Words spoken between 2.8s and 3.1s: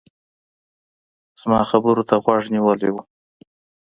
و.